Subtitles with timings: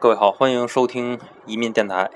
[0.00, 2.08] 各位好，欢迎收听移民电台。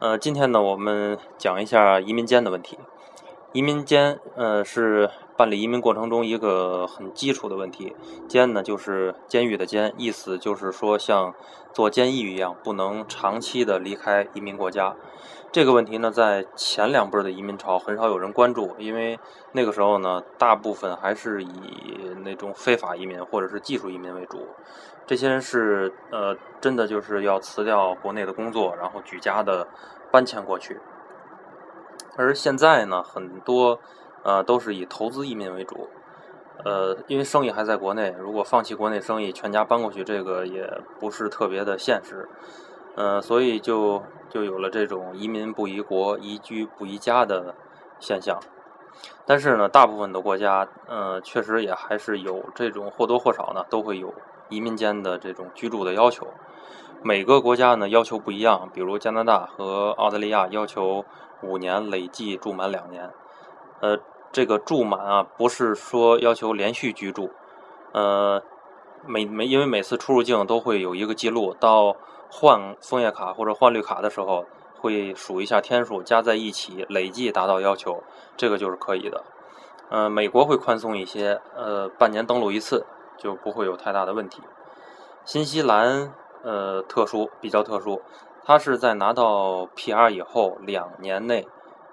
[0.00, 2.78] 呃，今天呢，我们讲一下移民监的问题。
[3.54, 7.96] 移民监，呃，是办理移民过程中一个很基础的问题。
[8.28, 11.34] 监呢，就是监狱的监，意思就是说像
[11.72, 14.94] 做监狱一样，不能长期的离开移民国家。
[15.50, 19.18] 这个问题呢，在前两辈的移民潮很少有人关注，因为
[19.52, 24.48] 那个时候呢，大部分还是以那种非法移民或者是技术移民为主。
[25.06, 29.66] 这些人是呃，真的就是要辞掉国内的工作，然后举家的
[30.10, 30.80] 搬迁过去。
[32.16, 33.80] 而现在呢，很多
[34.22, 35.88] 呃都是以投资移民为主。
[36.64, 42.28] 呃，因为生意还在国内，如果放弃国内生意，全家搬过去，这个也不是特别的现实。
[42.94, 47.56] 呃，所以就就有了这种移民不移国、移居不移家的
[47.98, 48.38] 现象。
[49.24, 54.12] 但是呢，大部分的国家，呃，确实也还是有这种或多或少呢，都会有
[54.48, 56.26] 移民间的这种居住的要求。
[57.02, 61.04] 每个国家呢要求不一样，比如加拿大和澳大利亚要求
[61.42, 63.10] 五年累计住满两年。
[63.80, 63.98] 呃，
[64.30, 67.30] 这个住满啊，不是说要求连续居住，
[67.92, 68.42] 呃，
[69.06, 71.96] 每每因为每次出入境都会有一个记录到。
[72.34, 74.46] 换枫叶卡或者换绿卡的时候，
[74.82, 78.02] 会数一下天数，加在一起，累计达到要求，
[78.36, 79.22] 这个就是可以的。
[79.88, 82.84] 呃，美国会宽松一些，呃，半年登陆一次
[83.16, 84.42] 就不会有太大的问题。
[85.24, 88.02] 新西兰呃特殊，比较特殊，
[88.44, 91.46] 它是在拿到 PR 以后两年内，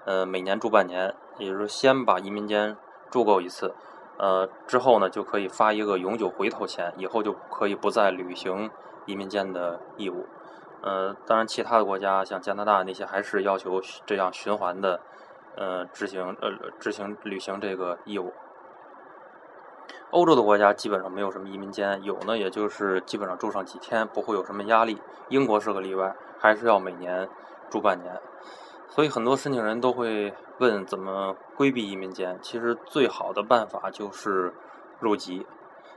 [0.04, 2.76] 呃，每年住半年，也就是先把移民监
[3.08, 3.72] 住够一次，
[4.18, 8.68] 呃，之后呢就可以发一个永久回头签，以后就可以不再履行。
[9.06, 10.26] 移民间的义务，
[10.82, 15.00] 呃，当然，其他的国家像加拿大那些还是要求这样循环的，
[15.56, 18.32] 呃，执行呃执行履行这个义务。
[20.10, 25.00] 欧洲的国家基本上没有什么移民监，有呢，也就是基本上住上几天，不会有什么压力。
[25.28, 27.28] 英国是个例外，还是要每年
[27.68, 28.20] 住半年。
[28.88, 32.38] 所以很多申请人都会问怎么规避移民监。
[32.42, 34.52] 其实最好的办法就是
[34.98, 35.46] 入籍。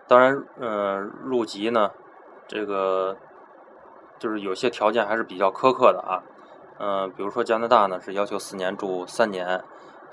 [0.07, 1.89] 当然，呃，入籍呢。
[2.45, 3.15] 这个
[4.23, 6.23] 就是有些条件还是比较苛刻的啊，
[6.79, 9.61] 嗯，比如说加拿大呢是要求四年住三年，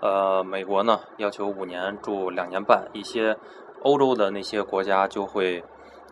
[0.01, 3.37] 呃，美国呢要求五年住两年半，一些
[3.85, 5.63] 欧洲的那些国家就会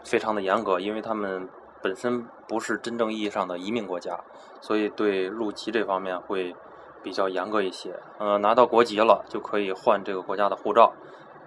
[0.05, 1.49] 非常的严格，因为他们
[1.83, 4.21] 本身不是真正意义上的移民国家，
[4.61, 6.55] 所以对入籍这方面会
[7.03, 7.99] 比较严格一些。
[8.21, 10.93] 呃，拿到国籍了就可以换这个国家的护照，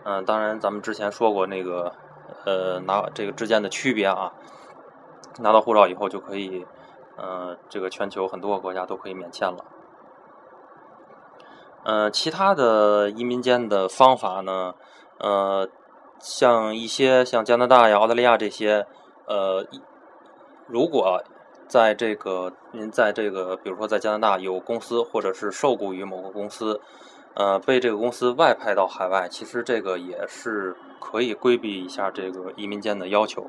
[0.04, 1.94] 嗯，当然咱们之前说过那个
[2.44, 4.34] 呃拿这个之间的区别啊。
[5.40, 6.66] 拿到护照以后就可以，
[7.18, 9.66] 呃，这个全球很多个国家都可以免签了。
[11.84, 14.75] 呃，其他的移民间的方法呢，
[15.20, 15.68] 呃，
[16.20, 18.86] 像一些像加拿大呀、澳大利亚这些，
[19.25, 19.66] 呃，
[20.68, 21.24] 如果
[21.68, 26.80] 在这个您在这个比如说在加拿大有公司或者是受雇于某个公司，
[27.34, 33.47] 呃，被这个公司外派到海外，其实这个也是可以规避一下这个移民间的要求。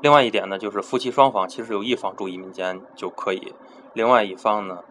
[0.00, 3.52] 另外一点呢，就是夫妻双方其实有一方住移民间就可以，
[3.94, 4.84] 另外一方呢，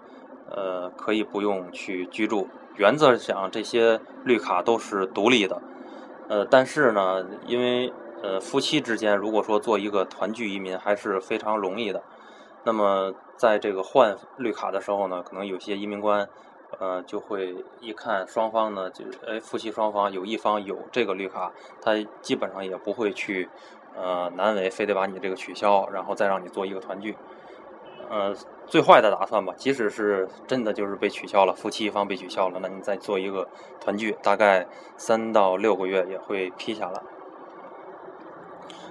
[0.49, 2.47] 呃，可以不用去居住。
[2.75, 5.61] 原则上，这些绿卡都是独立的，
[6.29, 12.03] 呃，但是呢，因为呃夫妻之间如果说做一个团聚移民还是非常容易的，
[12.65, 16.29] 那么在这个换绿卡的时候呢，可能有些移民官
[16.77, 21.51] 呃就会一看双方呢，就哎夫妻双方有一方有这个绿卡，
[21.81, 23.49] 他基本上也不会去。
[23.97, 27.17] 呃，难为非得把你这个取消，然后再让你做一个团聚。
[28.09, 28.33] 呃，
[28.67, 33.49] 最坏的打算吧，即使是真的就是被取消了，夫妻一方被取消了，那你再做一个
[33.81, 37.01] 团聚，大概三到六个月也会批下来。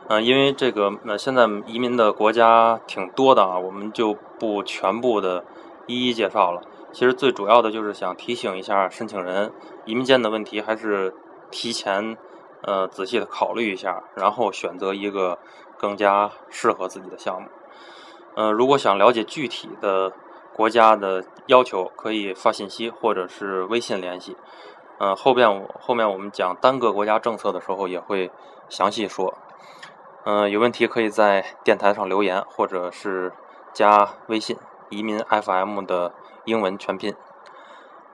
[0.09, 5.45] 嗯，因为这个呃，现在移民的国家挺多的啊，我们就不全部的
[5.87, 6.61] 一一介绍了。
[6.93, 9.53] 其实最主要的就是想提醒一下申请人，
[9.85, 11.15] 移民间的问题还是
[11.51, 12.19] 提前。
[12.63, 15.39] 呃，仔细的考虑一下，然后选择一个
[15.79, 17.49] 更加适合自己的项目。
[18.35, 20.13] 呃，如果想了解具体的
[20.55, 24.37] 国家的要求，可以发信息或者是微信联系。
[24.99, 28.31] 呃，后边我后面我们讲单个国家政策的时候也会
[28.69, 29.35] 详细说。
[30.25, 33.33] 嗯，有问题可以在电台上留言，或者是
[33.73, 34.57] 加微信
[34.91, 36.13] “移民 FM” 的
[36.47, 37.15] 英文全拼。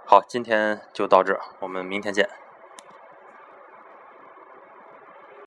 [0.05, 2.42] 好，今天就到这，我们明天见。